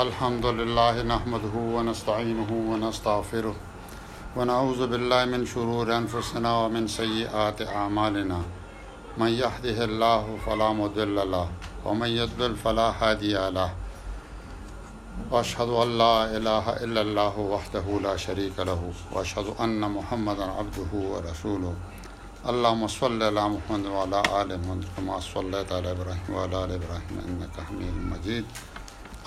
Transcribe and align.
الحمد 0.00 0.44
للہ 0.58 1.02
نحمد 1.06 1.42
ونستعین 1.54 2.38
ونستغفر 2.50 3.46
ونعوذ 4.36 4.78
باللہ 4.90 5.16
من 5.30 5.42
شرور 5.52 5.86
انفسنا 5.96 6.52
ومن 6.58 6.84
سیئات 6.92 7.58
اعمالنا 7.80 8.36
من 9.22 9.28
يهده 9.32 9.88
الله 9.88 10.36
فلا 10.46 10.68
مضل 10.80 11.20
له 11.34 11.44
ومن 11.84 12.14
يضلل 12.14 12.56
فلا 12.64 12.86
هادي 13.02 13.34
له 13.58 13.68
واشهد 15.30 15.82
ان 15.84 15.94
لا 16.02 16.16
اله 16.36 16.76
الا 16.84 17.04
الله 17.08 17.38
وحده 17.54 17.86
لا 18.08 18.16
شريك 18.26 18.56
له 18.72 18.82
واشهد 19.12 19.48
ان 19.66 19.90
محمدا 20.00 20.46
عبده 20.62 20.92
ورسوله 21.14 21.74
اللہ 22.54 22.86
صل 23.00 23.20
اللہ 23.32 23.52
محمد 23.60 23.92
وعلى 23.94 24.18
ال 24.42 24.50
محمد 24.58 24.82
كما 24.96 25.20
صليت 25.32 25.68
على 25.80 25.88
ابراهيم 25.90 26.28
وعلى 26.36 26.56
ال 26.66 26.70
ابراهيم 26.80 27.16
انك 27.24 27.54
حميد 27.72 27.94
مجيد 28.16 28.48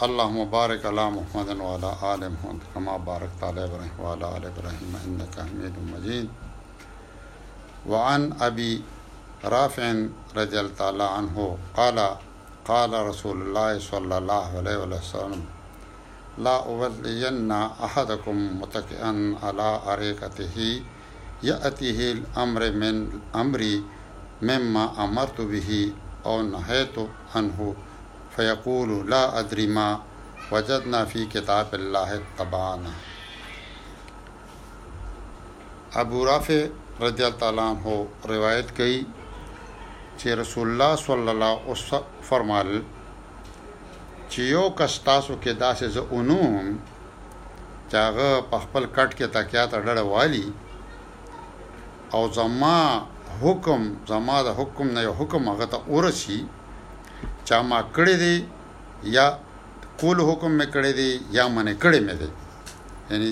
اللهم 0.03 0.45
بارك 0.51 0.85
على 0.85 1.09
محمد 1.09 1.57
وعلى 1.59 1.91
آل 2.03 2.31
محمد 2.31 2.59
كما 2.75 2.97
باركت 2.97 3.43
على 3.43 3.63
إبراهيم 3.65 3.91
وعلى 3.99 4.37
آل 4.37 4.45
إبراهيم 4.45 4.95
إنك 5.05 5.39
حميد 5.39 5.73
مجيد 5.95 6.27
وعن 7.89 8.33
أبي 8.41 8.83
رافع 9.45 9.93
رضي 10.37 10.59
الله 10.59 10.73
تعالى 10.79 11.03
عنه 11.03 11.57
قال 11.77 11.99
قال 12.67 13.05
رسول 13.05 13.41
الله 13.41 13.79
صلى 13.79 14.17
الله 14.17 14.57
عليه 14.57 14.77
وسلم 14.97 15.45
لا 16.37 16.55
أولين 16.65 17.51
أحدكم 17.51 18.59
متكئا 18.61 19.35
على 19.43 19.79
أريكته 19.93 20.81
يأتيه 21.43 22.11
الأمر 22.11 22.71
من 22.71 23.19
أمري 23.35 23.83
مما 24.41 25.03
أمرت 25.03 25.41
به 25.41 25.93
أو 26.25 26.41
نهيت 26.41 26.95
عنه 27.35 27.75
فیقول 28.35 28.89
لا 29.09 29.23
ادری 29.39 29.67
ما 29.75 29.87
وجدنا 30.51 31.03
فی 31.11 31.25
کتاب 31.33 31.73
الله 31.75 32.19
تبان 32.37 32.83
ابو 36.01 36.23
رافع 36.25 36.57
رضی 37.05 37.23
الله 37.27 37.67
عنه 37.75 37.95
روایت 38.33 38.67
کړي 38.77 38.99
چې 40.19 40.27
رسول 40.41 40.67
الله 40.71 40.91
صلی 41.05 41.29
الله 41.35 41.53
علیه 41.59 41.71
وسلم 41.71 42.03
فرمایل 42.29 42.71
چې 44.31 44.39
یو 44.55 44.65
کس 44.83 44.93
تاسو 45.07 45.33
کې 45.43 45.51
داسې 45.63 45.85
ز 45.95 45.97
علوم 46.17 46.67
چاغه 47.93 48.29
په 48.49 48.57
خپل 48.65 48.83
کټ 48.95 49.09
کې 49.17 49.27
تکیا 49.37 49.63
ته 49.73 49.77
ډډه 49.85 50.03
والی 50.13 50.45
او 52.15 52.21
زما 52.39 52.79
حکم 53.41 53.81
زما 54.13 54.37
د 54.49 54.59
حکم 54.61 54.87
نه 54.99 55.07
یو 55.09 55.13
حکم 55.23 55.43
هغه 55.53 55.65
ته 55.75 55.79
ورشي 55.97 56.41
چا 57.47 57.57
ما 57.71 57.77
کړی 57.95 58.15
دی 58.23 58.33
یا 59.15 59.25
کول 59.99 60.17
حکم 60.29 60.51
مې 60.59 60.67
کړی 60.73 60.93
دی 60.99 61.09
یا 61.37 61.43
منې 61.55 61.73
کړی 61.83 61.99
مې 62.05 62.15
دی 62.21 62.29
یعنی 63.09 63.29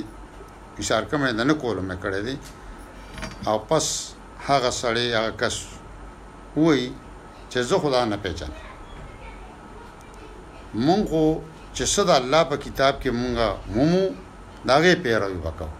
اشاره 0.81 1.05
کوم 1.11 1.21
نه 1.49 1.55
کول 1.61 1.77
مې 1.87 1.95
کړی 2.03 2.21
دی 2.27 2.35
او 3.51 3.57
پس 3.69 3.85
هغه 4.49 4.69
سړی 4.81 5.05
هغه 5.19 5.31
کس 5.41 5.55
وای 6.63 6.81
چې 7.51 7.59
زه 7.69 7.75
خدا 7.85 8.01
نه 8.11 8.17
پیژنم 8.23 8.65
مونږ 10.85 11.11
چې 11.75 11.83
صد 11.95 12.09
الله 12.17 12.41
په 12.51 12.57
کتاب 12.65 12.93
کې 13.05 13.09
مونږه 13.21 13.47
مومو 13.77 14.03
داغه 14.73 14.91
پیروي 15.07 15.37
وکاو 15.47 15.71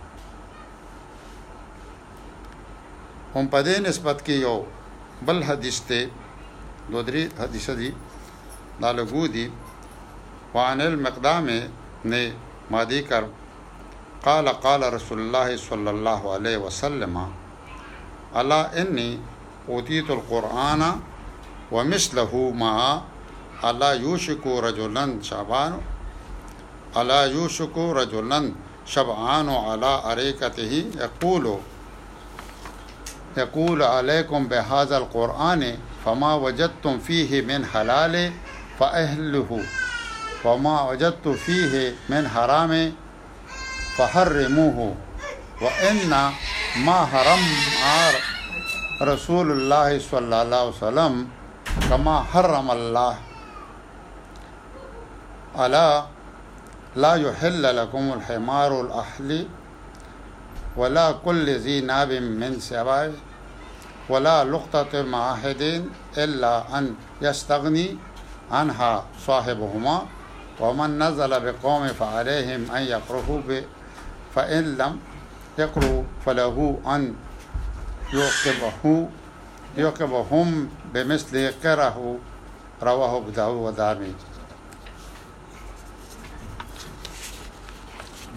هم 3.36 3.45
په 3.53 3.59
دې 3.66 3.75
نسبت 3.90 4.18
کې 4.25 4.36
یو 4.47 4.58
بل 5.30 5.40
حدیث 5.50 5.78
ته 5.92 6.02
دوه 6.90 7.03
درې 7.12 7.23
حدیث 7.42 7.68
دي 7.84 7.92
نالو 8.81 9.03
لګو 9.05 9.52
وعن 10.53 10.81
المقدام 10.81 11.47
نه 12.05 12.33
مادي 12.71 13.02
کر 13.02 13.23
قال 14.25 14.49
قال 14.49 14.93
رسول 14.93 15.19
الله 15.19 15.57
صلى 15.57 15.89
الله 15.89 16.21
عليه 16.33 16.57
وسلم 16.57 17.29
الا 18.35 18.81
اني 18.81 19.19
اوتيت 19.69 20.09
القران 20.12 21.00
ومثله 21.72 22.51
مع 22.57 23.01
الا 23.63 23.94
يوشك 23.94 24.47
رجلا 24.47 25.06
شبان 25.22 25.73
الا 26.97 27.25
يوشك 27.25 27.78
رجلا 27.78 28.53
شبعان 28.85 29.50
على 29.50 29.91
اريكته 30.12 30.85
يقول 31.06 31.57
يقول 33.38 33.83
عليكم 33.83 34.47
بهذا 34.47 34.97
القران 34.97 35.78
فما 36.06 36.35
وجدتم 36.35 37.00
فيه 37.00 37.41
من 37.41 37.66
حلال 37.66 38.31
فأهله 38.79 39.63
وما 40.45 40.81
وجدت 40.81 41.28
فيه 41.28 41.94
من 42.09 42.28
حرام 42.28 42.94
فحرموه 43.97 44.95
وإن 45.61 46.31
ما 46.78 47.06
حرم 47.06 47.41
رسول 49.01 49.51
الله 49.51 50.00
صلى 50.00 50.41
الله 50.41 50.57
عليه 50.57 50.67
وسلم 50.69 51.28
كما 51.89 52.23
حرم 52.33 52.72
الله 52.72 53.16
ألا 55.59 56.03
لا 56.95 57.13
يحل 57.16 57.78
لكم 57.78 58.13
الحمار 58.13 58.81
الأحلي 58.81 59.47
ولا 60.78 61.12
كل 61.12 61.50
ذي 61.50 61.81
ناب 61.81 62.12
من 62.12 62.59
سبع 62.59 63.09
ولا 64.09 64.44
لقطة 64.44 65.01
معاهد 65.01 65.89
إلا 66.17 66.78
أن 66.78 66.95
يستغني 67.22 67.97
انہا 68.52 69.00
صاحب 69.26 69.62
ہما 69.74 69.98
ومن 70.59 70.92
نزل 71.00 71.34
بقوم 71.44 71.88
فعليهم 72.00 72.66
ان 72.76 72.81
يقرؤوا 72.88 73.40
به 73.48 73.64
فان 74.36 74.76
لم 74.81 75.00
يقرؤوا 75.59 76.04
فله 76.26 76.78
ان 76.96 77.16
يعقبه 78.14 79.08
يعقبهم 79.78 80.70
بمثل 80.94 81.52
كره 81.64 82.16
رواه 82.84 83.18
ابو 83.18 83.30
داود 83.36 83.62
ودارمي 83.66 84.14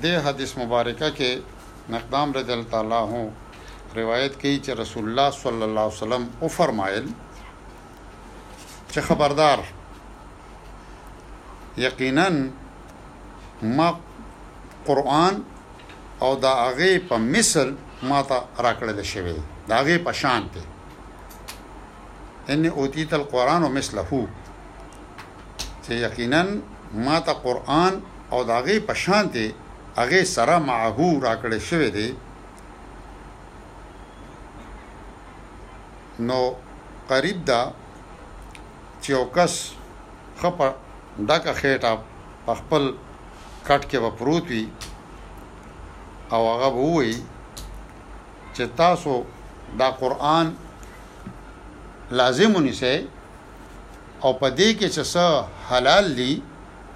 دے 0.02 0.16
حدیث 0.24 0.56
مبارکہ 0.58 1.08
کے 1.16 1.36
نقدام 1.90 2.32
رضی 2.32 2.52
اللہ 2.52 2.70
تعالیٰ 2.70 3.02
ہوں 3.10 3.28
روایت 3.96 4.40
کی 4.40 4.58
چ 4.66 4.70
رسول 4.80 5.04
اللہ 5.08 5.30
صلی 5.42 5.62
اللہ 5.62 5.86
علیہ 5.86 6.00
وسلم 6.00 6.26
او 6.40 6.48
فرمائل 6.58 7.06
چ 8.92 8.98
خبردار 9.08 9.58
یقینا 11.76 12.30
ما 13.62 14.00
قران 14.86 15.44
او 16.20 16.34
دا 16.36 16.54
هغه 16.54 16.98
په 16.98 17.16
مثل 17.18 17.74
ما 18.02 18.22
ته 18.22 18.36
راکړل 18.58 19.02
شوی 19.02 19.34
دا 19.68 19.76
هغه 19.80 19.98
په 19.98 20.12
شان 20.12 20.42
ته 20.54 20.60
ان 22.52 22.66
اوتیت 22.66 23.12
القران 23.14 23.62
او 23.62 23.68
مثله 23.68 24.28
چې 25.86 25.92
یقینا 25.92 26.42
ما 26.94 27.20
ته 27.20 27.32
قران 27.32 28.02
او 28.32 28.44
دا 28.44 28.58
هغه 28.60 28.80
په 28.80 28.94
شان 28.94 29.28
ته 29.28 29.44
هغه 29.96 30.24
سره 30.24 30.58
معه 30.58 30.98
راکړل 31.22 31.58
شوی 31.58 31.90
دی 31.90 32.08
نو 36.18 36.40
قریب 37.08 37.44
دا 37.46 37.70
چې 39.02 39.10
اوکس 39.12 39.54
خپه 40.42 40.74
ډکه 41.28 41.52
خېټه 41.60 41.92
په 42.46 42.52
خپل 42.60 42.82
کټ 43.66 43.82
کې 43.90 43.98
و 44.04 44.06
پروت 44.18 44.46
وي 44.52 44.64
او 46.34 46.42
هغه 46.62 46.68
ووي 46.84 47.14
چې 48.54 48.64
تاسو 48.80 49.12
دا 49.80 49.88
قران 50.00 50.46
لازم 52.18 52.50
ونیسه 52.58 52.94
او 54.24 54.30
پدې 54.42 54.68
کې 54.78 54.88
چې 54.94 55.02
څه 55.14 55.26
حلال 55.70 56.04
دي 56.18 56.32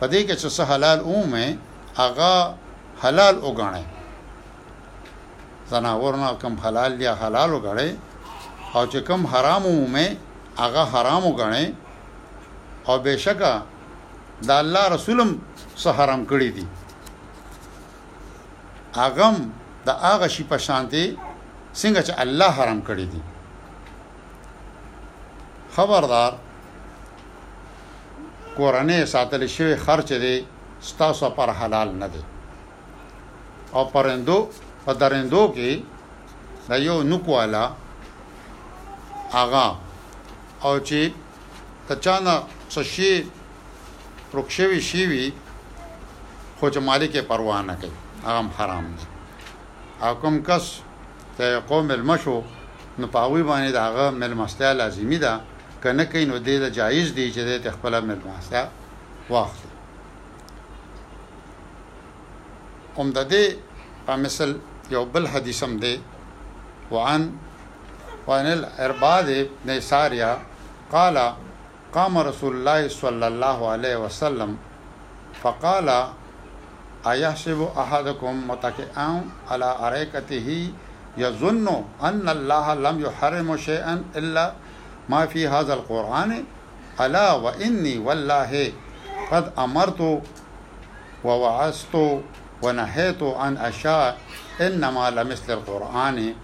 پدې 0.00 0.20
کې 0.28 0.34
چې 0.40 0.48
څه 0.56 0.62
حلال 0.70 0.98
اومه 1.10 1.46
هغه 2.00 2.32
حلال 3.02 3.34
وګڼه 3.46 3.82
زناورنا 5.70 6.30
کم 6.42 6.54
حلال 6.64 6.92
دي 7.00 7.06
حلال 7.22 7.50
وګڼه 7.56 7.88
او 8.76 8.82
چې 8.92 9.00
کم 9.08 9.20
حرام 9.32 9.62
اومه 9.72 10.06
هغه 10.62 10.82
حرام 10.94 11.22
وګڼه 11.30 11.64
او 12.88 12.94
بشکه 13.04 13.54
د 14.48 14.50
الله 14.62 14.84
رسولم 14.96 15.30
سه 15.82 15.90
حرام 15.98 16.22
کړی 16.30 16.50
دي 16.56 16.64
اغم 19.06 19.36
د 19.86 19.88
هغه 20.04 20.28
شی 20.34 20.42
په 20.52 20.56
شانتي 20.66 21.04
څنګه 21.80 22.00
چې 22.06 22.12
الله 22.24 22.50
حرام 22.58 22.80
کړی 22.88 23.06
دي 23.12 23.20
خبردار 25.74 26.32
قرانه 28.56 28.98
ساتل 29.14 29.42
شوی 29.56 29.76
خرچ 29.86 30.08
دی 30.24 30.36
ستاسو 30.88 31.28
پر 31.36 31.48
حلال 31.60 31.88
نه 32.02 32.08
دی 32.14 32.22
او 33.76 33.82
پرندو 33.94 34.38
په 34.84 34.92
درندو 35.00 35.42
کې 35.56 35.72
د 36.70 36.72
یو 36.88 36.96
نکوالا 37.10 37.64
اغا 39.42 39.68
او 40.64 40.72
چې 40.88 41.00
تچانا 41.88 42.34
څه 42.72 42.82
شی 42.92 43.12
پروکشوي 44.32 44.80
شي 44.88 45.02
وي 45.10 45.24
خو 46.60 46.66
چې 46.74 46.80
مالک 46.88 47.10
یې 47.16 47.22
پروا 47.30 47.58
نه 47.68 47.74
کوي 47.80 47.98
هغه 48.26 48.50
حرام 48.58 48.86
دی 49.00 49.06
او 50.06 50.12
کوم 50.24 50.36
کس 50.48 50.66
ته 51.36 51.46
قوم 51.72 51.90
المشو 51.96 52.36
نو 52.98 53.06
پاوی 53.14 53.42
باندې 53.48 53.72
داغه 53.80 54.06
ملمستیا 54.20 54.72
لازمی 54.78 55.18
ده 55.18 55.32
کنه 55.82 56.04
کین 56.14 56.28
نو 56.32 56.38
دی 56.48 56.58
د 56.66 56.74
جایز 56.78 57.12
دی 57.18 57.26
چې 57.34 57.40
د 57.66 57.78
خپل 57.78 57.94
ملمستیا 58.12 58.64
واخلي 59.30 59.74
هم 62.98 63.12
د 63.18 63.30
دې 63.34 63.44
په 64.06 64.16
مثل 64.26 64.56
یو 64.96 65.04
بل 65.12 65.26
حدیث 65.36 65.62
هم 65.68 65.76
دی 65.86 65.94
وعن 66.96 67.30
وعن 68.26 68.46
الارباد 68.52 69.36
بن 69.64 69.80
ساريه 69.92 70.34
قال 70.92 71.16
قام 71.94 72.18
رسول 72.18 72.56
الله 72.62 72.88
صلى 72.88 73.26
الله 73.28 73.68
عليه 73.70 73.96
وسلم 73.96 74.56
فقال 75.42 76.06
أيحسب 77.06 77.68
أحدكم 77.78 78.48
متكئا 78.50 79.22
على 79.50 79.68
أريكته 79.86 80.72
يظن 81.18 81.84
أن 82.02 82.28
الله 82.28 82.74
لم 82.74 83.00
يحرم 83.00 83.56
شيئا 83.56 84.04
إلا 84.16 84.52
ما 85.08 85.26
في 85.26 85.48
هذا 85.48 85.74
القرآن 85.74 86.44
ألا 87.00 87.32
وإني 87.32 87.98
والله 87.98 88.72
قد 89.30 89.52
أمرت 89.58 90.22
ووعظت 91.24 91.94
ونهيت 92.62 93.22
عن 93.22 93.56
أشياء 93.58 94.18
إنما 94.60 95.10
لمثل 95.10 95.52
القرآن 95.52 96.34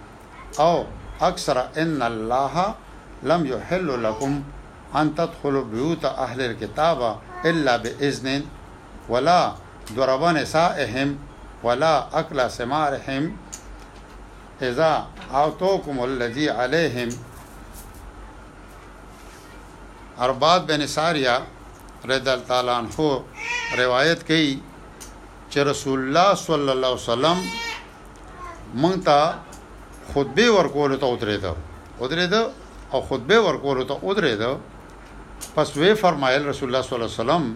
أو 0.61 0.85
أكثر 1.21 1.61
إن 1.79 2.03
الله 2.03 2.75
لم 3.23 3.47
يحل 3.47 4.03
لكم 4.05 4.43
ان 4.97 5.15
تدخلوا 5.15 5.65
بيوت 5.65 6.05
اهل 6.05 6.41
الكتاب 6.43 7.17
الا 7.45 7.77
باذن 7.77 8.45
ولا 9.09 9.53
ضرب 9.93 10.23
نسائهم 10.25 11.19
ولا 11.63 12.19
اكل 12.21 12.51
ثمارهم 12.51 13.37
اذا 14.63 15.07
اعطوكم 15.33 16.05
الذي 16.05 16.51
عليهم 16.51 17.09
ارباب 20.21 20.67
بن 20.69 20.87
ساریہ 20.87 21.37
رضی 22.09 22.31
الله 22.57 22.77
عنه 22.77 23.25
روایت 23.79 24.21
کړي 24.29 25.15
چې 25.51 25.59
رسول 25.69 25.99
الله 26.07 26.35
صلی 26.43 26.71
الله 26.73 26.93
علیه 26.95 27.09
وسلم 27.09 27.43
مونږ 28.85 29.07
ته 29.09 29.27
خطبه 30.15 30.47
ورکول 30.59 30.97
ته 31.03 31.07
ودرېده 31.07 31.55
ودرېده 32.01 32.41
او 32.95 33.01
خطبه 33.11 33.41
ورکول 33.49 33.85
ته 33.93 34.09
ودرېده 34.11 34.51
پس 35.57 35.77
وی 35.77 35.93
فرمایل 35.95 36.47
رسول 36.47 36.69
الله 36.69 36.83
صلی 36.89 36.93
الله 36.99 37.07
علیه 37.07 37.21
وسلم 37.21 37.55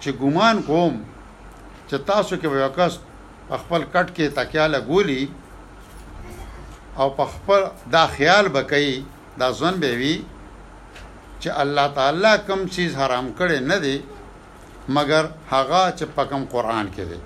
چې 0.00 0.10
ګومان 0.20 0.62
کوم 0.66 0.94
چې 1.90 1.96
تاسو 2.06 2.36
کې 2.36 2.46
وکاس 2.46 2.96
خپل 3.60 3.84
کټ 3.94 4.06
کې 4.16 4.28
تکیا 4.38 4.66
لګولي 4.66 5.28
او 6.96 7.06
په 7.18 7.24
خپل 7.34 7.64
دا 7.96 8.06
خیال 8.14 8.48
بکئی 8.56 9.04
دا 9.42 9.50
ځن 9.52 9.74
به 9.84 9.94
وی 10.00 10.14
چې 11.40 11.48
الله 11.64 11.88
تعالی 12.00 12.34
کم 12.50 12.66
چیز 12.78 12.96
حرام 13.02 13.30
کړي 13.38 13.60
نه 13.70 13.78
دی 13.86 14.02
مگر 14.98 15.24
هغه 15.52 15.84
چې 15.98 16.04
په 16.18 16.24
کم 16.34 16.44
قران 16.56 16.90
کې 16.90 17.04
دی 17.12 17.18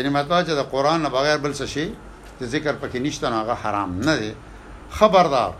یعنی 0.00 0.08
مطلب 0.18 0.44
چې 0.46 0.50
د 0.62 0.68
قران 0.74 1.02
نه 1.08 1.12
بغیر 1.20 1.36
بل 1.46 1.54
څه 1.54 1.64
شي 1.76 1.94
ذکر 2.58 2.74
پکې 2.82 2.98
نشته 3.06 3.26
هغه 3.38 3.54
حرام 3.62 3.94
نه 4.10 4.16
دی 4.24 4.34
خبردار 4.98 5.54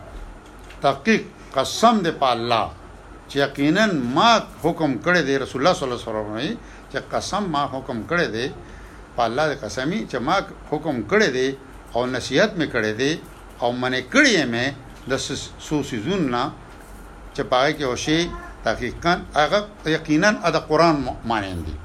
تحقیق 0.88 1.22
قسم 1.54 1.98
دی 2.04 2.10
په 2.19 2.32
الله 2.38 2.70
چې 3.31 3.38
یقینا 3.47 3.85
ما 4.17 4.31
حکم 4.65 4.91
کړی 5.05 5.23
دی 5.29 5.35
رسول 5.43 5.61
الله 5.62 5.75
صلی 5.79 5.87
الله 5.87 5.99
علیه 5.99 6.09
وسلم 6.09 6.38
چې 6.91 6.99
قسم 7.12 7.43
ما 7.55 7.62
حکم 7.75 7.99
کړی 8.11 8.27
دی 8.35 8.47
په 9.17 9.23
الله 9.27 9.44
د 9.53 9.55
قسمی 9.65 10.00
چې 10.11 10.19
ما 10.27 10.37
حکم 10.71 10.97
کړی 11.11 11.29
دی 11.37 11.49
او 11.94 12.06
نصیحت 12.15 12.53
می 12.59 12.67
کړی 12.75 12.93
دی 13.00 13.12
او 13.62 13.69
منې 13.81 14.03
کړی 14.15 14.35
مې 14.53 14.67
د 15.11 15.12
سو 15.67 15.77
سيزون 15.91 16.21
نه 16.35 16.43
چې 17.35 17.43
پای 17.55 17.71
کې 17.79 17.87
وشي 17.93 18.21
تحقیقاً 18.65 19.12
هغه 19.38 19.59
یقینا 19.97 20.31
د 20.56 20.59
قران 20.71 20.97
مانند 21.31 21.62
دي 21.67 21.77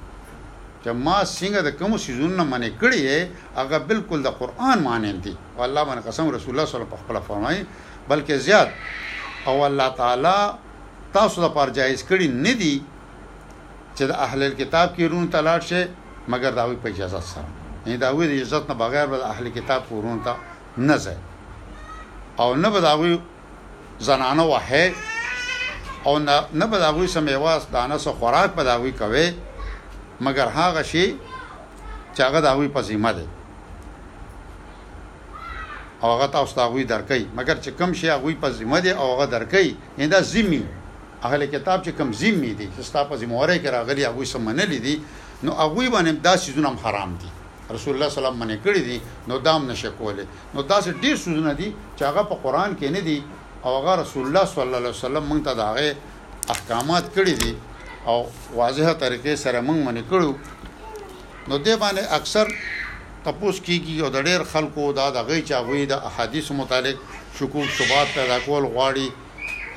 چې 0.84 0.90
ما 1.06 1.18
څنګه 1.24 1.62
د 1.68 1.70
کوم 1.80 1.98
سيزون 1.98 2.32
نه 2.40 2.44
منې 2.52 2.72
کړی 2.82 3.02
هغه 3.62 3.78
بالکل 3.94 4.20
د 4.26 4.30
قران 4.42 4.78
مانند 4.90 5.22
دي 5.30 5.34
والله 5.58 5.82
باندې 5.88 6.04
قسم 6.10 6.24
رسول 6.36 6.52
الله 6.54 6.66
صلی 6.70 6.76
الله 6.76 6.76
علیه 6.76 6.76
وسلم 6.76 6.94
په 6.94 7.00
خپل 7.04 7.16
فرمایي 7.30 7.62
بلکې 8.10 8.34
زیات 8.50 8.70
او 9.48 9.66
الله 9.66 9.88
تعالی 10.02 10.65
تاسو 11.16 11.40
لپاره 11.48 11.72
جایز 11.80 12.02
کړی 12.12 12.28
نه 12.46 12.54
دي 12.62 12.74
چې 13.96 14.04
د 14.12 14.18
اهل 14.26 14.42
کتاب 14.62 14.88
کې 14.96 15.06
رون 15.14 15.26
تلاټ 15.36 15.62
شي 15.70 15.82
مګر 16.34 16.52
دا 16.60 16.64
وي 16.72 16.76
په 16.86 16.96
اجازه 16.96 17.22
سره 17.32 17.48
نه 17.88 17.96
دا 18.06 18.10
وي 18.18 18.26
د 18.32 18.36
اجازه 18.38 18.60
نه 18.72 18.76
بغیر 18.84 19.06
بل 19.14 19.22
اهل 19.32 19.46
کتاب 19.60 19.82
ورون 19.94 20.20
ته 20.28 20.34
نه 20.90 20.96
ځي 21.06 21.16
او 22.46 22.50
نه 22.66 22.70
به 22.76 22.80
دا 22.88 22.94
وي 23.04 23.14
زنانه 24.10 24.44
وه 24.52 24.82
او 26.10 26.20
نه 26.60 26.66
به 26.72 26.78
دا 26.86 26.90
وي 26.90 27.08
سمېواز 27.08 27.64
دانه 27.76 27.98
سو 28.08 28.12
خوراک 28.20 28.52
به 28.62 28.70
دا 28.74 28.78
وي 28.86 28.92
کوي 29.04 29.26
مګر 30.22 30.50
هاغه 30.60 30.84
شي 30.92 31.06
چې 32.16 32.22
هغه 32.26 32.40
دا 32.48 32.52
وي 32.56 32.68
پسیمه 32.76 33.12
ده 33.18 33.26
او 36.02 36.08
هغه 36.16 36.28
تاسو 36.32 36.56
دا 36.62 36.66
وي 36.66 36.84
درکې 36.92 37.20
مګر 37.38 37.58
چې 37.64 37.70
کم 37.82 37.94
شي 38.02 38.10
هغه 38.12 38.36
پسیمه 38.42 38.80
ده 38.88 38.92
او 38.98 39.08
هغه 39.14 39.26
درکې 39.38 39.64
انده 40.04 40.22
زمي 40.32 40.64
هغه 41.25 41.45
کتاب 41.48 41.83
چې 41.86 41.92
کم 41.98 42.12
ذمہ 42.22 42.51
دي 42.60 42.66
چې 42.74 42.80
تاسو 42.95 43.07
په 43.12 43.16
ذمہواري 43.22 43.57
کې 43.60 43.69
راغلي 43.77 44.04
هغه 44.07 44.24
سم 44.31 44.50
نه 44.50 44.66
لیدي 44.74 44.95
نو 45.44 45.51
هغه 45.51 45.89
باندې 45.89 46.12
دا 46.27 46.33
سيزونه 46.44 46.69
هم 46.69 46.77
حرام 46.86 47.16
دي 47.24 47.30
رسول 47.75 47.94
الله 47.95 48.10
سلام 48.16 48.36
باندې 48.39 48.57
کړی 48.66 48.81
دي 48.88 48.98
نو 49.31 49.38
دام 49.48 49.68
نشه 49.72 49.89
کوله 50.01 50.25
نو 50.54 50.62
دا 50.74 50.77
څه 50.81 50.94
ډیر 51.01 51.16
سيزونه 51.24 51.54
دي 51.62 51.69
چې 51.98 52.04
هغه 52.10 52.22
په 52.31 52.36
قران 52.45 52.75
کې 52.75 52.86
نه 52.86 53.00
دي 53.00 53.24
او 53.66 53.72
هغه 53.80 53.98
رسول 54.04 54.27
الله 54.30 54.45
صلی 54.54 54.63
الله 54.66 54.77
علیه 54.83 54.89
وسلم 54.98 55.24
مونږ 55.30 55.45
ته 55.45 55.54
دا 55.54 55.66
هغه 55.69 55.95
احکامات 56.56 57.06
کړی 57.16 57.33
دي 57.44 57.54
او 58.12 58.18
واضحه 58.62 58.94
طریقې 59.04 59.36
سره 59.45 59.60
مونږ 59.62 59.80
باندې 59.86 60.04
کړو 60.12 60.31
نو 61.50 61.56
دې 61.66 61.75
باندې 61.83 62.04
اکثر 62.19 62.56
تپوس 63.25 63.60
کیږي 63.68 63.95
او 64.04 64.10
د 64.16 64.25
ډېر 64.25 64.44
خلکو 64.54 64.94
دا 65.01 65.10
د 65.18 65.25
غي 65.30 65.42
چاغوي 65.51 65.86
د 65.92 66.10
احادیث 66.10 66.51
متعلق 66.63 66.98
شکوک 67.39 67.66
شبات 67.77 68.07
پیدا 68.18 68.36
کول 68.45 68.63
غواړي 68.74 69.07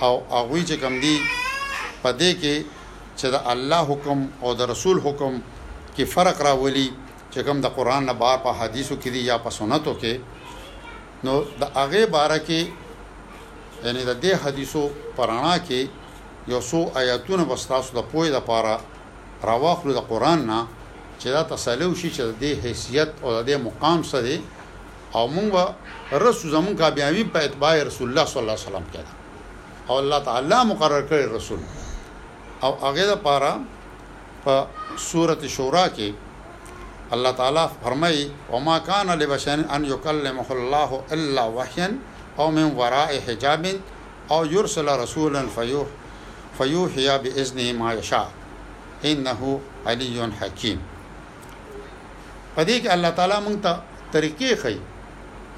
او 0.03 0.23
هغه 0.31 0.61
چې 0.69 0.77
کم 0.83 0.95
دی 1.03 1.15
پدې 2.03 2.31
کې 2.41 2.55
چې 3.19 3.27
د 3.35 3.47
الله 3.53 3.83
حکم 3.91 4.19
او 4.43 4.51
د 4.61 4.71
رسول 4.73 4.97
حکم 5.07 5.33
کې 5.95 6.05
فرق 6.15 6.39
راولي 6.49 6.87
چې 7.33 7.39
کوم 7.47 7.59
د 7.67 7.75
قران 7.79 8.03
نه 8.11 8.15
بار 8.23 8.37
په 8.45 8.51
حدیثو 8.61 8.95
کې 9.03 9.09
دی 9.15 9.21
یا 9.31 9.37
په 9.47 9.51
سنتو 9.59 9.95
کې 10.03 10.15
نو 11.27 11.35
د 11.63 11.73
هغه 11.81 12.03
باره 12.15 12.39
کې 12.49 12.61
یعنی 13.85 14.03
د 14.11 14.21
دې 14.23 14.33
حدیثو 14.45 14.83
پرانا 15.17 15.57
کې 15.69 15.81
یو 16.53 16.61
څو 16.71 16.81
آیاتونه 17.03 17.45
بستاسو 17.51 17.89
د 17.99 18.07
پوی 18.13 18.29
د 18.37 18.45
پاره 18.51 18.75
راواخلو 19.51 19.93
د 19.99 20.09
قران 20.13 20.41
نه 20.53 20.61
چې 21.21 21.29
دا 21.39 21.43
تسلو 21.55 21.89
شي 22.01 22.09
چې 22.17 22.23
د 22.43 22.45
حیثیت 22.65 23.11
او 23.25 23.31
د 23.51 23.61
مقام 23.67 24.01
سره 24.15 24.35
او 25.17 25.25
موږ 25.37 25.53
رسو 26.25 26.45
زمون 26.55 26.75
کا 26.81 26.89
بیاوی 26.97 27.25
په 27.35 27.39
اتباع 27.47 27.75
رسول 27.91 28.07
الله 28.09 28.27
صلی 28.31 28.41
الله 28.43 28.57
علیه 28.57 28.69
وسلم 28.71 28.87
کې 28.93 29.03
او 29.91 29.95
الله 30.05 30.19
تعالی 30.29 30.55
مقرر 30.71 31.03
کړی 31.09 31.25
رسول 31.37 31.61
او 32.63 32.71
هغه 32.85 33.05
د 33.13 33.21
پاره 33.27 33.53
په 34.45 34.55
سورته 35.11 35.49
شورا 35.57 35.85
کې 35.97 36.11
الله 37.17 37.33
تعالی 37.41 37.65
فرمایي 37.85 38.25
وما 38.53 38.79
کان 38.89 39.09
لبشن 39.21 39.61
ان 39.77 39.85
یکلمه 39.93 40.49
الله 40.57 40.91
الا 41.17 41.45
وحیا 41.61 41.89
او 42.39 42.51
من 42.57 42.67
وراء 42.81 43.11
حجاب 43.29 43.65
او 44.37 44.45
يرسل 44.55 44.89
رسولا 45.03 45.43
فيوح 45.57 45.89
فيوحي 46.59 47.09
باذنه 47.25 47.73
ما 47.81 47.93
يشاء 48.01 48.29
انه 49.05 49.61
علي 49.87 50.31
حكيم 50.41 50.79
پدې 52.57 52.77
کې 52.83 52.91
الله 52.97 53.11
تعالی 53.11 53.39
مونږ 53.47 53.59
ته 53.63 53.75
طریقې 54.13 54.51
ښيي 54.63 54.79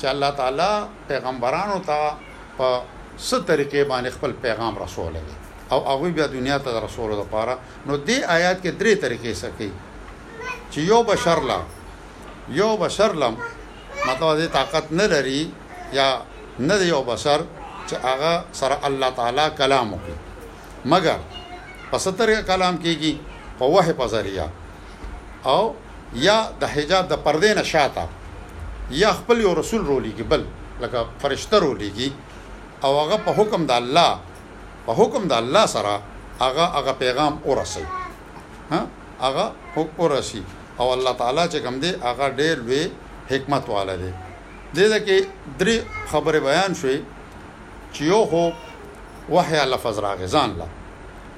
چې 0.00 0.04
الله 0.14 0.30
تعالی 0.40 0.72
پیغمبرانو 1.12 1.78
ته 1.90 2.10
په 2.58 2.80
څه 3.18 3.38
طریقې 3.50 3.82
باندې 3.90 4.10
خپل 4.16 4.32
پیغام 4.42 4.74
رسول 4.78 5.12
دی 5.14 5.34
او 5.72 5.78
هغه 5.88 6.08
بیا 6.16 6.26
دنیا 6.26 6.58
ته 6.64 6.80
رسول 6.86 7.10
لپاره 7.22 7.54
نو 7.86 7.94
دې 7.96 8.18
آیات 8.36 8.56
کې 8.62 8.70
درې 8.80 8.94
طریقې 9.04 9.34
سکی 9.44 9.70
چې 10.72 10.80
یو 10.92 11.02
بشر 11.10 11.40
لا 11.50 11.58
یو 12.60 12.76
بشر 12.84 13.12
لم 13.22 13.34
مطلب 14.06 14.38
دې 14.38 14.48
طاقت 14.58 14.92
نه 15.00 15.06
لري 15.14 15.42
یا 15.92 16.06
نه 16.60 16.76
دی 16.80 16.86
یو 16.88 17.02
بشر 17.12 17.40
چې 17.88 17.94
هغه 18.06 18.32
سره 18.60 18.78
الله 18.88 19.10
تعالی 19.18 19.46
کلام 19.60 19.92
وکړي 19.94 20.18
مګر 20.94 21.18
په 21.90 21.98
ستر 22.04 22.28
کلام 22.52 22.76
کېږي 22.82 23.14
په 23.58 23.64
وه 23.74 23.92
په 24.00 24.06
ذریعہ 24.14 24.46
او 25.52 25.62
یا 26.26 26.38
د 26.60 26.64
حجاب 26.74 27.04
د 27.12 27.22
پردې 27.24 27.50
نشاته 27.58 28.08
یا 29.02 29.10
خپل 29.20 29.40
یو 29.46 29.54
رسول 29.60 29.82
رولېږي 29.86 30.22
بل 30.34 30.42
لکه 30.82 31.00
فرشته 31.22 31.56
رولېږي 31.66 32.08
او 32.84 32.90
هغه 33.00 33.16
په 33.26 33.30
حکم 33.38 33.60
د 33.70 33.72
الله 33.80 34.10
په 34.86 34.92
حکم 35.00 35.22
د 35.32 35.34
الله 35.42 35.64
سره 35.74 35.94
هغه 36.42 36.64
هغه 36.76 36.92
پیغام 37.04 37.32
ورسي 37.50 37.86
ها 38.72 38.80
هغه 39.24 39.46
حکم 39.74 39.94
ورسي 40.04 40.42
او 40.80 40.86
الله 40.96 41.12
تعالی 41.20 41.44
چې 41.52 41.58
کوم 41.64 41.74
دی 41.84 41.90
هغه 42.08 42.26
ډېر 42.40 42.56
لوی 42.66 42.84
حکمت 43.32 43.64
والا 43.74 43.94
دی 44.02 44.12
د 44.76 44.78
دې 44.92 44.98
کې 45.06 45.18
درې 45.60 45.76
خبره 46.12 46.38
بیان 46.48 46.70
شوې 46.80 46.96
چې 47.94 48.02
یو 48.12 48.20
هو 48.32 48.44
وحي 49.34 49.58
لفظ 49.72 49.96
راغزان 50.08 50.50
لا 50.60 50.68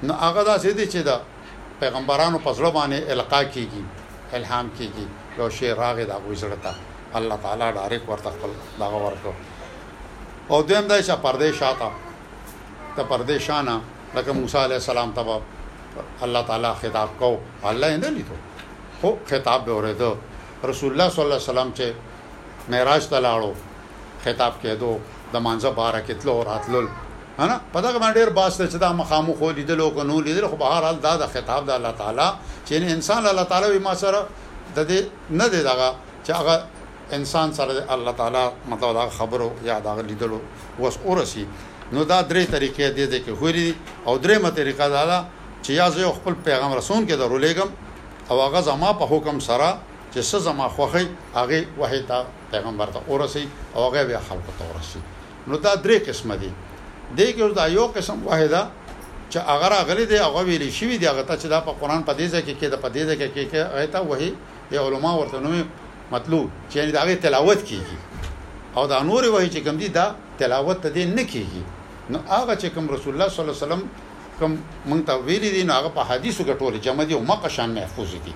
نو 0.07 0.13
هغه 0.25 0.41
دا 0.49 0.55
سې 0.63 0.71
دي 0.79 0.85
چې 0.93 0.99
دا 1.09 1.17
پیغمبرانو 1.81 2.37
په 2.45 2.51
ځړ 2.57 2.65
باندې 2.77 2.99
القا 3.13 3.41
کیږي 3.55 3.81
الهام 4.37 4.67
کیږي 4.77 5.05
یو 5.39 5.49
شی 5.57 5.67
راغی 5.81 6.05
دا 6.11 6.17
وزړه 6.27 6.67
الله 7.19 7.37
تعالی 7.43 7.65
ډایرک 7.77 8.03
ورته 8.11 8.29
خپل 8.35 8.51
دا 8.79 8.87
ورکو 9.05 9.33
او 10.49 10.63
دویم 10.63 10.87
دا 10.87 11.01
چې 11.01 11.11
پردې 11.25 11.51
شاته 11.59 11.89
ته 12.95 13.03
پردې 13.03 13.39
شانه 13.39 13.79
لکه 14.15 14.31
موسی 14.39 14.57
علی 14.57 14.73
السلام 14.73 15.11
ته 15.13 15.41
الله 16.21 16.43
تعالی 16.47 16.67
خطاب 16.81 17.09
کو 17.19 17.37
الله 17.63 17.87
یې 17.91 17.97
نه 18.03 18.09
لیدو 18.09 18.35
خو 19.01 19.11
خطاب 19.29 19.65
به 19.65 19.71
اوریدو 19.71 20.15
رسول 20.63 20.91
الله 20.91 21.09
صلی 21.09 21.23
الله 21.23 21.35
علیه 21.39 21.49
وسلم 21.51 21.71
چې 21.73 21.83
معراج 22.71 23.07
ته 23.09 23.19
لاړو 23.21 23.53
خطاب 24.27 24.53
کېدو 24.63 24.91
د 25.33 25.35
مانځه 25.45 25.67
بار 25.77 26.01
کېتلو 26.07 26.43
راتلل 26.51 26.85
ہے 27.39 27.45
نا 27.49 27.57
پتہ 27.71 27.87
کما 27.93 28.11
ډیر 28.13 28.29
باس 28.29 28.57
ته 28.57 28.67
چې 28.67 28.75
دا 28.85 28.93
مخامو 28.93 29.33
خو 29.39 29.51
لیدل 29.51 29.81
او 29.81 29.89
کنو 29.91 30.19
لیدل 30.21 30.47
خو 30.47 30.55
بهر 30.55 30.83
حال 30.87 30.99
دا 31.07 31.17
د 31.17 31.27
خطاب 31.33 31.65
د 31.67 31.71
الله 31.77 31.91
تعالی 31.91 32.27
چې 32.67 32.73
انسان 32.95 33.25
الله 33.25 33.43
تعالی 33.43 33.71
وي 33.71 33.79
ما 33.79 33.95
سره 34.03 34.25
د 34.75 34.87
دې 34.89 35.01
نه 35.29 35.47
دی 35.49 35.63
دغه 35.63 35.95
چې 36.27 36.31
هغه 36.39 36.63
انسان 37.13 37.53
سره 37.53 37.85
الله 37.93 38.11
تعالی 38.11 38.43
مطلب 38.69 38.93
دا 38.93 39.09
خبرو 39.09 39.49
یا 39.65 39.79
دا 39.79 40.01
لیدلو 40.01 40.39
وس 40.81 40.95
اورسي 41.05 41.45
نو 41.93 42.03
دا 42.03 42.21
درې 42.29 42.43
طریقې 42.53 42.87
دي 42.97 43.05
د 43.13 43.15
کې 43.25 43.31
هوري 43.41 43.69
او 44.07 44.17
درې 44.17 44.37
مته 44.43 44.55
طریقه 44.63 44.87
دا 44.89 45.25
چې 45.63 45.71
یا 45.79 45.89
زه 45.89 46.11
خپل 46.19 46.33
پیغام 46.45 46.73
رسون 46.73 47.05
کې 47.07 47.15
درولېګم 47.21 47.69
او 48.31 48.35
هغه 48.45 48.61
زما 48.69 48.93
په 49.01 49.05
حکم 49.11 49.39
سره 49.39 49.69
چې 50.13 50.19
څه 50.29 50.37
زما 50.47 50.67
خوخي 50.75 51.05
هغه 51.35 51.65
وحي 51.79 52.01
ته 52.09 52.25
پیغمبر 52.51 52.87
ته 52.95 52.99
اورسي 53.07 53.47
او 53.75 53.81
هغه 53.89 54.03
بیا 54.11 54.19
خلکو 54.29 54.51
ته 54.59 54.63
اورسي 54.71 54.99
نو 55.47 55.57
دا 55.57 55.75
درې 55.75 56.07
قسم 56.07 56.29
دي 56.35 56.51
دې 57.17 57.27
کې 57.37 57.55
دا 57.57 57.67
یو 57.67 57.87
قسم 57.87 58.25
واحده 58.25 58.61
چې 59.31 59.37
اگر 59.53 59.71
اغلی 59.83 60.05
دی 60.05 60.17
هغه 60.17 60.41
ویلی 60.49 60.71
شي 60.71 60.97
دی 60.97 61.05
هغه 61.07 61.21
ته 61.29 61.37
چې 61.41 61.45
دا 61.53 61.61
په 61.67 61.71
قران 61.81 62.01
په 62.09 62.13
دې 62.19 62.27
ځکه 62.35 62.51
کې 62.61 62.67
د 62.73 62.75
په 62.83 62.89
دې 62.95 63.01
ځکه 63.11 63.25
کې 63.35 63.43
کې 63.51 63.59
آیته 63.79 64.01
وحي 64.01 64.33
یا 64.71 64.81
علما 64.81 65.11
ورته 65.17 65.39
نوې 65.39 65.61
مطلوب 66.13 66.49
چې 66.71 66.93
دا 66.95 67.03
غي 67.09 67.15
تلاوت 67.25 67.59
کیږي 67.69 67.97
او 68.77 68.83
دا 68.91 69.01
نور 69.09 69.27
وایي 69.35 69.49
چې 69.53 69.65
کوم 69.67 69.77
دي 69.83 69.87
دا 69.97 70.05
تلاوت 70.41 70.81
ته 70.85 70.89
دې 70.95 71.17
نه 71.17 71.25
کیږي 71.33 72.13
نو 72.13 72.21
هغه 72.31 72.53
چې 72.61 72.75
کوم 72.77 72.89
رسول 72.95 73.13
الله 73.15 73.29
صلی 73.33 73.43
الله 73.43 73.57
علیه 73.57 73.65
وسلم 73.65 73.83
کوم 74.39 74.53
مونږ 74.89 75.07
ته 75.09 75.25
ویلي 75.27 75.51
دي 75.57 75.63
نو 75.69 75.73
هغه 75.79 75.93
په 75.97 76.09
حدیثو 76.11 76.45
کې 76.49 76.61
ټول 76.61 76.79
جمع 76.87 77.07
دي 77.11 77.19
او 77.19 77.23
مقشان 77.31 77.75
محفوظ 77.79 78.15
دي 78.27 78.35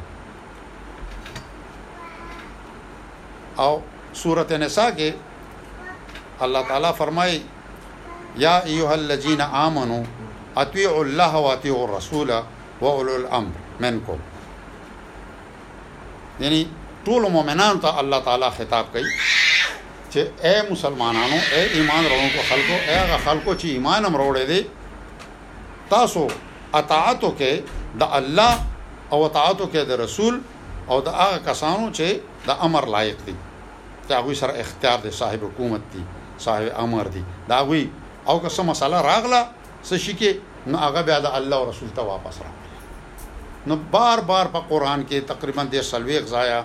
او 3.60 3.82
سوره 4.14 4.48
نساء 4.58 4.90
کې 4.92 5.12
الله 6.42 6.62
تعالی 6.70 6.92
فرمایي 6.98 7.42
یا 8.38 8.56
ایها 8.66 8.94
الذين 8.94 9.42
امنوا 9.42 10.04
اطیعوا 10.58 11.02
الله 11.04 11.36
واطیعوا 11.38 11.84
الرسول 11.90 12.32
واولو 12.82 13.14
الامر 13.16 13.56
منکم 13.80 14.20
یعنی 16.40 16.68
ټول 17.06 17.28
مؤمنان 17.32 17.80
ته 17.82 18.00
الله 18.00 18.20
تعالی 18.30 18.50
خطاب 18.58 18.86
کوي 18.94 19.12
چې 20.12 20.46
اے 20.48 20.62
مسلمانانو 20.72 21.38
اے 21.54 21.62
ایمان 21.80 22.04
لرونکو 22.04 22.42
خلکو 22.50 22.74
اے 22.74 22.96
هغه 22.98 23.18
خلکو 23.26 23.56
چې 23.56 23.66
ایمان 23.66 24.06
هم 24.06 24.16
وروړي 24.16 24.46
دي 24.46 24.66
تاسو 25.90 26.28
اطاعتو 26.82 27.34
کې 27.40 28.00
د 28.06 28.16
الله 28.22 28.56
او 29.12 29.26
اطاعتو 29.26 29.66
کې 29.66 29.78
د 29.92 30.00
رسول 30.06 30.42
او 30.90 31.02
د 31.10 31.20
هغه 31.20 31.38
کسانو 31.52 31.92
چې 31.92 32.18
د 32.48 32.66
امر 32.70 32.86
لایق 32.96 33.26
دي 33.28 33.36
ته 34.08 34.16
هغه 34.16 34.34
سره 34.34 34.54
اختیار 34.60 35.00
دی 35.04 35.12
صاحب 35.12 35.44
حکومت 35.44 35.82
دی 35.94 36.04
صاحب 36.40 36.72
امر 36.80 37.04
دی 37.04 37.24
دا 37.50 37.66
وی 37.66 37.90
او 38.26 38.40
که 38.42 38.50
سم 38.50 38.66
مساله 38.66 39.02
راغله 39.02 39.44
څه 39.90 39.94
شي 39.98 40.14
کې 40.14 40.32
نو 40.68 40.78
هغه 40.78 41.02
بیا 41.02 41.20
د 41.20 41.26
الله 41.26 41.56
او 41.56 41.70
رسول 41.70 41.90
ته 41.96 42.02
واپس 42.02 42.36
راغله 42.46 43.68
نو 43.68 43.76
بار 43.92 44.20
بار 44.20 44.46
په 44.48 44.60
قران 44.70 45.06
کې 45.10 45.28
تقریبا 45.28 45.64
د 45.64 45.82
سلويق 45.82 46.24
ځایا 46.26 46.64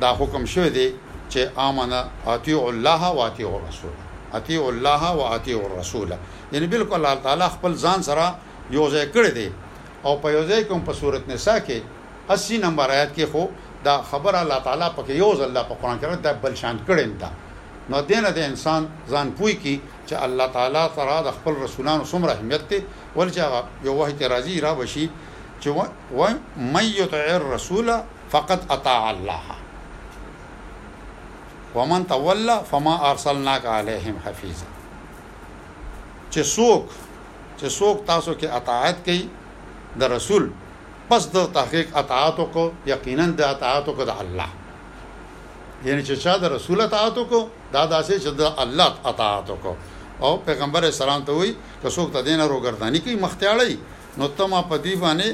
دا 0.00 0.12
حکم 0.18 0.46
شوی 0.46 0.70
دی 0.70 0.92
چې 1.30 1.58
امنه 1.58 2.04
اطیع 2.26 2.62
الله 2.68 3.06
او 3.06 3.20
اطیع 3.26 3.48
الرسول 3.54 3.90
اطیع 4.34 4.62
الله 4.68 5.08
او 5.10 5.20
اطیع 5.34 5.58
الرسول 5.66 6.14
یعنی 6.52 6.66
بالکل 6.66 6.94
الله 7.04 7.14
تعالی 7.22 7.44
خپل 7.56 7.74
ځان 7.76 8.00
سره 8.08 8.34
یو 8.70 8.90
ځای 8.90 9.06
کړی 9.14 9.30
دی 9.38 9.50
او 10.04 10.16
په 10.18 10.30
یو 10.30 10.48
ځای 10.50 10.62
کوم 10.68 10.80
په 10.80 10.92
صورت 10.92 11.28
نساء 11.28 11.58
کې 11.58 12.02
80 12.36 12.64
نمبر 12.66 12.90
آیات 12.90 13.14
کې 13.18 13.22
خو 13.32 13.46
دا 13.84 14.02
خبر 14.02 14.34
الله 14.42 14.58
تعالی 14.60 14.84
پکې 14.96 15.10
یو 15.12 15.34
ځل 15.34 15.44
الله 15.50 15.62
په 15.62 15.74
قران 15.82 15.98
کې 15.98 16.16
دا 16.22 16.32
بل 16.32 16.54
شان 16.56 16.78
کړي 16.88 17.06
دا 17.20 17.30
نو 17.90 18.00
دینه 18.02 18.30
د 18.30 18.38
انسان 18.38 18.88
ځان 19.10 19.30
پوي 19.38 19.54
کی 19.54 19.80
چې 20.06 20.14
الله 20.22 20.46
تعالی 20.56 20.82
سره 20.96 21.22
د 21.28 21.30
خپل 21.30 21.54
رسولانو 21.62 22.04
سمره 22.04 22.30
اهمیت 22.32 22.68
ته 22.68 22.82
ولچا 23.16 23.62
یو 23.84 23.94
وحی 23.94 24.12
ته 24.12 24.28
راځي 24.28 24.60
را 24.62 24.74
بشي 24.74 25.10
چې 25.60 25.68
و 26.14 26.28
ميت 26.76 27.14
الرسول 27.14 27.92
فقط 28.30 28.60
اطاع 28.70 29.08
الله 29.10 29.58
ومن 31.74 32.06
تولى 32.06 32.60
فما 32.70 33.10
ارسلناك 33.10 33.66
عليهم 33.66 34.16
حفيظا 34.26 34.66
چې 36.30 36.42
څوک 36.56 36.84
چې 37.58 37.66
څوک 37.78 38.04
تاسو 38.06 38.34
کې 38.34 38.44
اطاعت 38.44 39.04
کوي 39.04 39.28
د 39.96 40.02
رسول 40.02 40.50
پس 41.12 41.24
د 41.34 41.38
تحقیق 41.56 41.88
اطاعت 42.02 42.36
کو 42.52 42.62
یقینا 42.92 43.24
د 43.38 43.40
اطاعت 43.54 43.86
کو 43.96 44.02
د 44.10 44.12
الله 44.22 44.50
یعنی 45.86 46.02
چې 46.08 46.14
چا 46.22 46.32
د 46.44 46.52
رسول 46.56 46.78
اطاعت 46.86 47.16
کو 47.32 47.38
دا 47.74 47.82
داسې 47.94 48.14
چې 48.24 48.30
د 48.40 48.42
الله 48.62 48.90
اطاعت 49.10 49.48
کو 49.64 49.72
او 50.24 50.30
پیغمبر 50.46 50.82
اسلام 50.88 51.20
ته 51.30 51.34
وی 51.40 51.50
که 51.82 51.88
څوک 51.96 52.08
تدین 52.16 52.40
روګردانی 52.52 52.98
کوي 53.08 53.16
مختیاړی 53.24 53.72
نو 54.22 54.26
تما 54.38 54.60
په 54.70 54.76
دی 54.86 54.94
باندې 55.02 55.28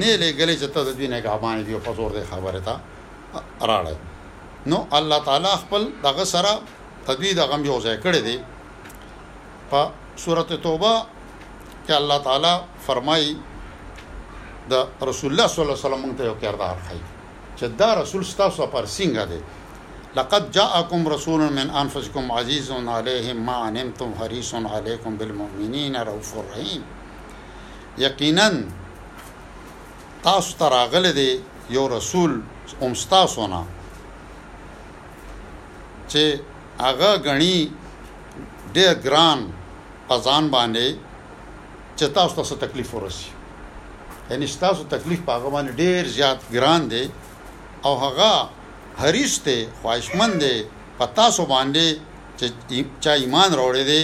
نه 0.00 0.10
لګلې 0.24 0.56
چې 0.60 0.68
ته 0.74 0.80
د 0.88 0.90
دې 0.98 1.06
نه 1.12 1.18
غامان 1.26 1.64
دی 1.70 1.74
په 1.84 1.90
زور 2.00 2.10
د 2.18 2.28
خبره 2.30 2.60
تا 2.66 2.74
راړل 3.70 3.96
نو 4.74 4.78
الله 5.00 5.18
تعالی 5.30 5.54
خپل 5.64 5.82
دغه 6.04 6.24
سره 6.34 6.52
تدوی 7.08 7.34
دغه 7.40 7.56
یو 7.70 7.80
ځای 7.88 7.96
کړی 8.04 8.20
دی 8.26 8.36
په 9.74 9.80
سورته 10.26 10.56
توبه 10.68 10.94
کې 11.86 11.92
الله 12.00 12.18
تعالی 12.28 12.54
فرمایي 12.90 13.34
د 14.70 14.74
رسول 15.08 15.30
الله 15.32 15.46
صلی 15.48 15.62
الله 15.64 15.76
علیه 15.76 15.86
وسلم 15.88 16.14
ته 16.18 16.24
یو 16.24 16.36
کردار 16.42 16.76
خای 16.88 17.00
چې 17.56 17.66
دا 17.80 17.90
رسول 18.02 18.24
ستاسو 18.24 18.66
پر 18.72 18.86
سنگ 18.96 19.16
دی 19.32 19.40
لقد 20.16 20.52
جاءكم 20.52 21.08
رسول 21.08 21.40
من 21.52 21.70
انفسكم 21.70 22.32
عزيز 22.32 22.70
عليه 22.70 23.32
ما 23.32 23.56
عنتم 23.68 24.14
حريص 24.20 24.54
عليكم 24.54 25.16
بالمؤمنين 25.16 25.96
رؤوف 25.96 26.34
رحيم 26.50 26.82
یقینا 27.98 28.50
تاسو 30.22 30.54
تراغله 30.58 31.12
دی 31.12 31.30
یو 31.70 31.88
رسول 31.96 32.40
اوم 32.80 32.92
تاسو 33.10 33.46
نه 33.46 33.64
چې 36.08 36.40
هغه 36.80 37.12
غني 37.18 37.72
ډېر 38.74 38.94
ګران 39.04 39.38
پزان 40.08 40.50
باندې 40.50 40.94
چې 41.96 42.04
تاسو 42.14 42.42
ته 42.56 42.66
تکلیف 42.66 42.94
ورسی 42.94 43.33
یعنی 44.30 44.46
تاسو 44.46 44.84
تکلیف 44.92 45.20
په 45.26 45.32
هغه 45.38 45.48
باندې 45.54 45.70
ډیر 45.80 46.02
زیات 46.16 46.38
ګران 46.54 46.82
دی 46.92 47.04
او 47.86 47.92
هغه 48.04 48.32
حریص 49.02 49.34
دی 49.46 49.58
خواهشمند 49.82 50.38
دی 50.44 50.56
پتا 50.98 51.26
سو 51.36 51.44
باندې 51.54 51.86
چې 52.38 52.46
چا 53.04 53.12
ایمان 53.22 53.50
راوړی 53.60 53.84
دی 53.90 54.02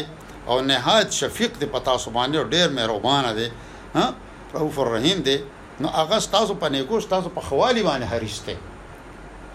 او 0.50 0.54
نهایت 0.70 1.10
شفیق 1.20 1.52
دی 1.60 1.66
پتا 1.76 1.94
سو 2.04 2.08
باندې 2.18 2.38
ډیر 2.52 2.68
مهربان 2.78 3.24
دی 3.38 3.48
ها 3.96 4.06
رؤوف 4.54 4.76
الرحیم 4.84 5.20
دی 5.28 5.36
نو 5.80 5.88
هغه 5.98 6.18
تاسو 6.34 6.52
په 6.60 6.68
نیکو 6.74 6.96
تاسو 7.12 7.28
په 7.36 7.40
خوالي 7.48 7.82
باندې 7.88 8.06
حریص 8.12 8.38
دی 8.46 8.56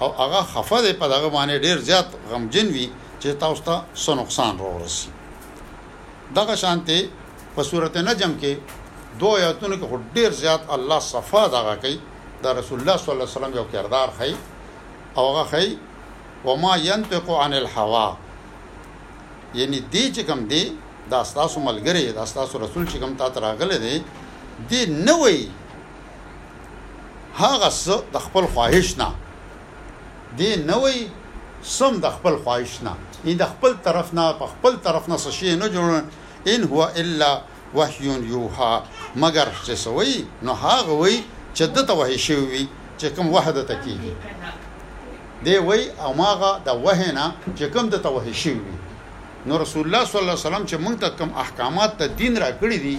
او 0.02 0.08
هغه 0.22 0.42
خفه 0.54 0.80
دی 0.86 0.94
په 1.00 1.06
دغه 1.14 1.30
باندې 1.36 1.56
ډیر 1.66 1.78
زیات 1.90 2.08
غمجن 2.32 2.68
وي 2.76 2.88
چې 3.22 3.30
تاسو 3.44 3.62
ته 3.68 3.78
څه 4.06 4.12
نقصان 4.22 4.54
راورسي 4.64 5.10
دغه 6.36 6.56
شانته 6.56 7.00
په 7.56 7.62
صورت 7.70 7.98
نجم 7.98 8.34
کې 8.42 8.54
دوه 9.20 9.36
آیاتونو 9.40 9.76
کې 9.80 9.98
ډیر 10.16 10.32
زیات 10.44 10.62
الله 10.76 11.00
صفا 11.08 11.44
دغه 11.56 11.76
کوي 11.84 11.98
دا 12.44 12.52
رسول 12.60 12.78
الله 12.80 12.98
صلی 13.04 13.12
الله 13.14 13.26
علیه 13.28 13.38
وسلم 13.38 13.54
یو 13.60 13.66
کردار 13.74 14.10
خي 14.20 14.32
او 15.18 15.24
هغه 15.36 15.44
خي 15.52 15.68
وما 16.46 16.74
ينطق 16.86 17.30
عن 17.44 17.54
الهوا 17.60 18.08
یعنی 19.56 19.80
دې 19.94 20.06
چې 20.16 20.22
کوم 20.32 20.42
دی 20.52 20.64
دا 21.12 21.24
تاسو 21.38 21.60
ملګری 21.68 22.06
دا 22.20 22.26
تاسو 22.40 22.60
رسول 22.66 22.86
چې 22.92 22.98
کوم 23.02 23.14
تاسو 23.24 23.40
راغله 23.48 23.78
دی 23.78 24.04
دې 24.70 24.90
نه 25.08 25.14
وای 25.20 25.48
هغه 27.38 27.70
څه 27.70 27.98
د 28.14 28.18
خپل 28.28 28.46
خواهش 28.54 28.98
نه 28.98 29.10
دې 30.38 30.58
نه 30.70 30.76
وای 30.84 31.08
سم 31.78 31.94
د 32.04 32.10
خپل 32.20 32.36
خواهش 32.44 32.74
نه 32.84 32.94
دې 33.26 33.34
د 33.42 33.48
خپل 33.56 33.74
طرف 33.90 34.14
نه 34.14 34.34
په 34.40 34.46
خپل 34.54 34.78
طرف 34.88 35.10
نه 35.10 35.18
څه 35.18 35.30
شي 35.38 35.56
نه 35.56 35.68
جوړ 35.76 35.92
ان 36.56 36.64
هو 36.72 36.84
الا 37.04 37.32
وحی 37.78 38.08
یوها 38.32 38.74
مگر 39.22 39.48
چې 39.66 39.74
سوی 39.86 40.14
نو 40.48 40.54
هغه 40.64 40.94
وی 41.02 41.16
چې 41.58 41.64
دته 41.78 41.94
وحی 42.00 42.18
شوی 42.28 42.64
چې 43.00 43.06
کوم 43.16 43.28
وحدت 43.36 43.70
کیږي 43.84 44.14
دی 45.46 45.58
وی 45.68 45.82
او 46.04 46.12
ماغه 46.22 46.52
د 46.68 46.84
وحینا 46.86 47.26
چې 47.58 47.66
کوم 47.76 47.86
دته 47.96 48.10
وحی 48.18 48.34
شوی 48.44 48.76
نو 49.48 49.54
رسول 49.64 49.84
الله 49.88 50.04
صلی 50.12 50.22
الله 50.22 50.38
علیه 50.38 50.48
وسلم 50.50 50.64
چې 50.70 50.78
موږ 50.86 50.96
ته 51.04 51.10
کوم 51.22 51.32
احکامات 51.46 51.92
ته 52.00 52.06
دین 52.22 52.38
را 52.44 52.50
کړی 52.62 52.80
دي 52.86 52.96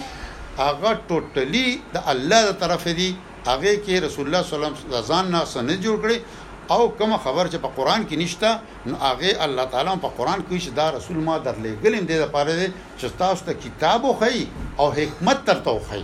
هغه 0.63 0.91
ټوټلی 1.07 1.67
د 1.95 2.11
الله 2.15 2.41
تر 2.51 2.59
طرف 2.65 2.87
دی 3.01 3.09
هغه 3.47 3.73
کې 3.85 3.95
رسول 4.09 4.25
الله 4.27 4.43
صلی 4.43 4.57
الله 4.57 4.67
علیه 4.67 4.83
وسلم 4.83 5.03
ځان 5.11 5.25
نه 5.37 5.41
سن 5.53 5.67
جوړ 5.81 5.97
کړي 6.03 6.17
او 6.71 6.89
کوم 6.99 7.17
خبر 7.23 7.47
چې 7.47 7.57
په 7.63 7.69
قران 7.75 8.05
کې 8.07 8.15
نشته 8.23 8.59
نو 8.85 8.95
هغه 9.01 9.43
الله 9.45 9.65
تعالی 9.71 9.91
په 10.05 10.09
قران 10.17 10.41
کې 10.49 10.59
چې 10.63 10.69
دا 10.79 10.89
رسول 10.95 11.17
ما 11.27 11.35
درلې 11.37 11.71
ګلم 11.83 12.05
دې 12.09 12.17
لپاره 12.19 12.71
چې 12.99 13.07
تاسو 13.17 13.45
ته 13.45 13.53
کتاب 13.53 14.03
وخی 14.03 14.47
او 14.79 14.91
حکمت 14.99 15.45
ترته 15.49 15.71
وخی 15.77 16.03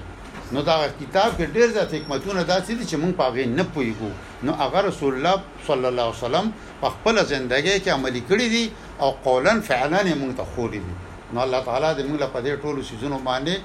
نو 0.52 0.62
دا 0.62 0.76
کتاب 1.00 1.30
کې 1.38 1.46
ډېر 1.56 1.68
ځات 1.78 1.94
حکمتونه 1.98 2.44
داسې 2.44 2.72
دي 2.80 2.84
چې 2.90 2.96
موږ 3.04 3.14
پاغه 3.22 3.46
نه 3.58 3.64
پويګو 3.76 4.12
نو 4.44 4.52
هغه 4.64 4.80
رسول 4.88 5.14
الله 5.16 5.34
صلی 5.68 5.88
الله 5.90 6.08
علیه 6.08 6.24
وسلم 6.26 6.52
په 6.82 6.88
خپل 6.96 7.16
ژوندۍ 7.30 7.62
کې 7.84 7.90
عملي 7.98 8.24
کړی 8.30 8.48
دي 8.54 8.66
او 9.02 9.10
قولن 9.12 9.62
فعلا 9.70 10.00
یې 10.00 10.16
موږ 10.24 10.38
ته 10.38 10.44
خوري 10.56 10.80
دي 10.86 10.94
نو 11.34 11.42
الله 11.46 11.60
تعالی 11.68 11.90
دې 12.00 12.04
موږ 12.10 12.20
په 12.36 12.40
دې 12.44 12.54
ټولو 12.64 12.82
سيزونو 12.90 13.18
باندې 13.28 13.56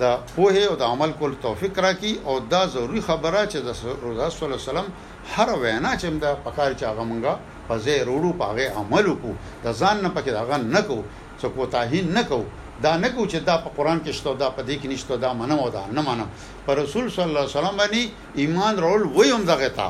د 0.00 0.04
پوهه 0.34 0.62
او 0.70 0.74
د 0.80 0.82
عمل 0.92 1.10
کول 1.20 1.32
توفیق 1.46 1.74
راکړي 1.84 2.12
او 2.28 2.34
دا 2.54 2.62
ضروری 2.74 3.00
خبره 3.08 3.40
چې 3.52 3.58
د 3.66 3.68
رسول 3.70 4.16
صلی 4.32 4.46
الله 4.46 4.62
علیه 4.62 4.70
وسلم 4.70 4.86
هر 5.34 5.48
وینا 5.62 5.92
چې 6.00 6.06
د 6.24 6.26
پکار 6.44 6.70
چې 6.78 6.84
هغه 6.90 7.02
مونږه 7.10 7.32
پځې 7.68 7.92
روړو 8.08 8.30
پاغه 8.42 8.66
عمل 8.80 9.04
وکړو 9.08 9.32
د 9.64 9.66
ځان 9.80 9.96
نه 10.04 10.10
پکې 10.16 10.30
هغه 10.42 10.56
نه 10.74 10.80
کو 10.88 10.98
څه 11.40 11.46
کوتاهي 11.56 12.02
نه 12.16 12.22
کو 12.30 12.40
دا 12.84 12.92
نه 13.04 13.08
کو 13.14 13.22
چې 13.32 13.36
دا 13.48 13.56
په 13.64 13.68
قران 13.76 13.98
کې 14.04 14.10
شته 14.18 14.30
دا 14.42 14.48
په 14.56 14.62
دې 14.68 14.74
کې 14.82 14.86
نشته 14.92 15.14
دا 15.24 15.30
منو 15.40 15.56
دا 15.76 15.84
نه 15.96 16.02
منو 16.08 16.26
پر 16.66 16.74
رسول 16.82 17.04
صلی 17.14 17.24
الله 17.28 17.44
علیه 17.46 17.58
وسلم 17.60 17.76
باندې 17.80 18.02
ایمان 18.40 18.74
رول 18.84 19.02
وې 19.14 19.28
هم 19.34 19.42
دغه 19.52 19.68
تا 19.78 19.88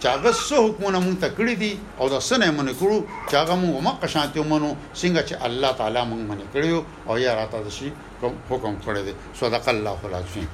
چې 0.00 0.06
هغه 0.14 0.30
څه 0.48 0.56
حکمونه 0.66 0.98
مونږ 1.04 1.16
ته 1.22 1.28
کړی 1.38 1.54
دي 1.62 1.72
او 2.00 2.06
دا 2.14 2.20
سنه 2.28 2.46
مونږ 2.58 2.68
کړو 2.80 2.98
چې 3.28 3.34
هغه 3.40 3.54
مونږ 3.62 3.74
مکه 3.86 4.06
شانتي 4.14 4.36
مونږ 4.52 4.64
څنګه 5.00 5.20
چې 5.28 5.34
الله 5.48 5.70
تعالی 5.80 6.02
مونږ 6.10 6.22
منې 6.30 6.46
کړیو 6.54 6.78
او 7.08 7.14
یا 7.24 7.32
راته 7.40 7.70
شي 7.78 7.88
حکم 8.50 8.72
کړی 8.84 9.02
دی 9.06 9.14
صدق 9.40 9.64
الله 9.76 9.98
العظیم 10.08 10.48